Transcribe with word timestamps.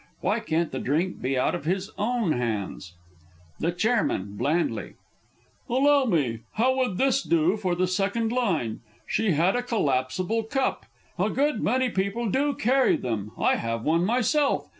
Why 0.21 0.39
can't 0.39 0.73
he 0.73 0.79
drink 0.79 1.23
out 1.37 1.53
of 1.53 1.65
his 1.65 1.91
own 1.95 2.31
hands? 2.31 2.95
The 3.59 3.71
Ch. 3.71 3.85
(blandly). 4.35 4.95
Allow 5.69 6.05
me. 6.05 6.39
How 6.53 6.75
would 6.77 6.97
this 6.97 7.21
do 7.21 7.55
for 7.55 7.75
the 7.75 7.85
second 7.85 8.31
line? 8.31 8.79
"She 9.07 9.33
had 9.33 9.55
a 9.55 9.61
collapsible 9.61 10.41
cup." 10.41 10.87
A 11.19 11.29
good 11.29 11.61
many 11.61 11.91
people 11.91 12.27
do 12.31 12.55
carry 12.55 12.95
them. 12.95 13.29
I 13.37 13.57
have 13.57 13.83
one 13.83 14.03
myself. 14.03 14.67